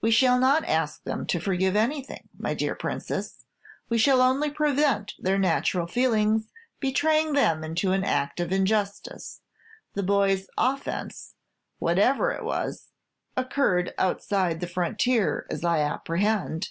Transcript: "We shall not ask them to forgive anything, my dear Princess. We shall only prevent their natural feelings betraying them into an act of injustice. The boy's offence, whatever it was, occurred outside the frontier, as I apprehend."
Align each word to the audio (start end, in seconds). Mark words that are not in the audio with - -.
"We 0.00 0.10
shall 0.10 0.38
not 0.38 0.64
ask 0.64 1.02
them 1.04 1.26
to 1.26 1.38
forgive 1.38 1.76
anything, 1.76 2.30
my 2.38 2.54
dear 2.54 2.74
Princess. 2.74 3.44
We 3.90 3.98
shall 3.98 4.22
only 4.22 4.50
prevent 4.50 5.12
their 5.18 5.36
natural 5.38 5.86
feelings 5.86 6.50
betraying 6.80 7.34
them 7.34 7.62
into 7.62 7.92
an 7.92 8.02
act 8.02 8.40
of 8.40 8.52
injustice. 8.52 9.42
The 9.92 10.02
boy's 10.02 10.48
offence, 10.56 11.34
whatever 11.78 12.32
it 12.32 12.42
was, 12.42 12.88
occurred 13.36 13.92
outside 13.98 14.60
the 14.60 14.66
frontier, 14.66 15.46
as 15.50 15.62
I 15.62 15.80
apprehend." 15.80 16.70